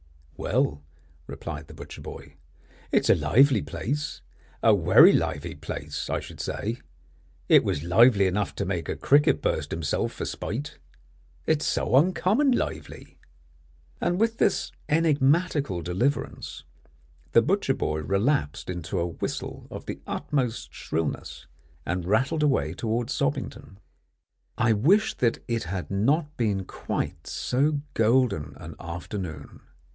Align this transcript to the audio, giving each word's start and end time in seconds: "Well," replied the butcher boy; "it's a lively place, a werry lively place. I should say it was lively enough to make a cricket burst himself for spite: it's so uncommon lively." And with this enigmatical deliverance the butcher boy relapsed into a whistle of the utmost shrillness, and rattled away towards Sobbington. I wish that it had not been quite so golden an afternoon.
"Well," 0.35 0.81
replied 1.27 1.67
the 1.67 1.75
butcher 1.75 2.01
boy; 2.01 2.35
"it's 2.91 3.11
a 3.11 3.15
lively 3.15 3.61
place, 3.61 4.23
a 4.63 4.73
werry 4.73 5.13
lively 5.13 5.53
place. 5.53 6.09
I 6.09 6.19
should 6.19 6.41
say 6.41 6.77
it 7.47 7.63
was 7.63 7.83
lively 7.83 8.25
enough 8.25 8.55
to 8.55 8.65
make 8.65 8.89
a 8.89 8.95
cricket 8.95 9.43
burst 9.43 9.69
himself 9.69 10.13
for 10.13 10.25
spite: 10.25 10.79
it's 11.45 11.67
so 11.67 11.95
uncommon 11.95 12.53
lively." 12.53 13.19
And 14.01 14.19
with 14.19 14.39
this 14.39 14.71
enigmatical 14.89 15.83
deliverance 15.83 16.63
the 17.33 17.43
butcher 17.43 17.75
boy 17.75 18.01
relapsed 18.01 18.71
into 18.71 18.97
a 18.99 19.05
whistle 19.05 19.67
of 19.69 19.85
the 19.85 20.01
utmost 20.07 20.73
shrillness, 20.73 21.45
and 21.85 22.05
rattled 22.07 22.41
away 22.41 22.73
towards 22.73 23.13
Sobbington. 23.13 23.77
I 24.57 24.73
wish 24.73 25.13
that 25.17 25.43
it 25.47 25.65
had 25.65 25.91
not 25.91 26.35
been 26.37 26.65
quite 26.65 27.27
so 27.27 27.81
golden 27.93 28.55
an 28.55 28.73
afternoon. 28.79 29.61